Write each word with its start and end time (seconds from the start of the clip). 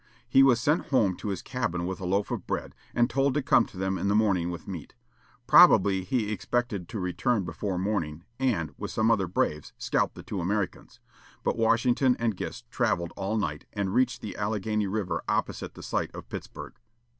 He 0.27 0.41
was 0.41 0.59
sent 0.59 0.87
home 0.87 1.15
to 1.17 1.27
his 1.27 1.43
cabin 1.43 1.85
with 1.85 1.99
a 1.99 2.07
loaf 2.07 2.31
of 2.31 2.47
bread, 2.47 2.73
and 2.95 3.07
told 3.07 3.35
to 3.35 3.41
come 3.43 3.67
to 3.67 3.77
them 3.77 3.99
in 3.99 4.07
the 4.07 4.15
morning 4.15 4.49
with 4.49 4.67
meat. 4.67 4.95
Probably 5.45 6.03
he 6.03 6.31
expected 6.31 6.89
to 6.89 6.99
return 6.99 7.45
before 7.45 7.77
morning, 7.77 8.23
and, 8.39 8.73
with 8.79 8.89
some 8.89 9.11
other 9.11 9.27
braves, 9.27 9.73
scalp 9.77 10.15
the 10.15 10.23
two 10.23 10.41
Americans; 10.41 10.99
but 11.43 11.55
Washington 11.55 12.15
and 12.17 12.35
Gist 12.35 12.67
travelled 12.71 13.13
all 13.15 13.37
night, 13.37 13.67
and 13.73 13.93
reached 13.93 14.21
the 14.23 14.35
Alleghany 14.39 14.87
River 14.87 15.21
opposite 15.29 15.75
the 15.75 15.83
site 15.83 16.09
of 16.15 16.27
Pittsburg. 16.29 16.79